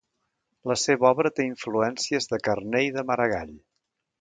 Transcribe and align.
La 0.71 0.77
seva 0.83 1.05
obra 1.09 1.31
té 1.39 1.45
influències 1.49 2.29
de 2.35 2.41
Carner 2.49 2.85
i 2.87 2.91
de 2.99 3.05
Maragall. 3.11 3.57